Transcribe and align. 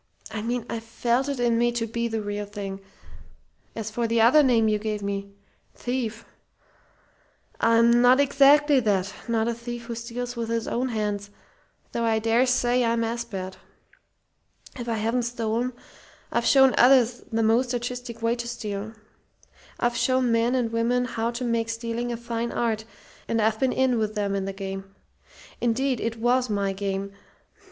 I 0.31 0.41
mean 0.41 0.65
I 0.67 0.79
felt 0.79 1.29
it 1.29 1.39
in 1.39 1.59
me 1.59 1.71
to 1.73 1.85
be 1.85 2.07
the 2.07 2.23
real 2.23 2.47
thing. 2.47 2.81
As 3.75 3.91
for 3.91 4.07
the 4.07 4.19
other 4.19 4.41
name 4.41 4.67
you 4.67 4.79
gave 4.79 5.03
me 5.03 5.31
thief 5.75 6.25
I'm 7.59 8.01
not 8.01 8.19
exactly 8.19 8.79
that 8.79 9.13
not 9.27 9.47
a 9.47 9.53
thief 9.53 9.83
who 9.85 9.93
steals 9.93 10.35
with 10.35 10.49
his 10.49 10.67
own 10.67 10.89
hands, 10.89 11.29
though 11.91 12.03
I 12.03 12.17
dare 12.17 12.47
say 12.47 12.83
I'm 12.83 13.03
as 13.03 13.23
bad. 13.25 13.57
"If 14.75 14.89
I 14.89 14.95
haven't 14.95 15.21
stolen, 15.21 15.71
I've 16.31 16.47
shown 16.47 16.73
others 16.79 17.21
the 17.31 17.43
most 17.43 17.71
artistic 17.71 18.23
way 18.23 18.35
to 18.37 18.47
steal. 18.47 18.93
I've 19.79 19.95
shown 19.95 20.31
men 20.31 20.55
and 20.55 20.71
women 20.71 21.05
how 21.05 21.29
to 21.29 21.43
make 21.43 21.69
stealing 21.69 22.11
a 22.11 22.17
fine 22.17 22.51
art, 22.51 22.85
and 23.27 23.39
I've 23.39 23.59
been 23.59 23.71
in 23.71 23.99
with 23.99 24.15
them 24.15 24.33
in 24.33 24.45
the 24.45 24.51
game. 24.53 24.95
Indeed, 25.61 25.99
it 26.01 26.17
was 26.17 26.49
my 26.49 26.73
game. 26.73 27.11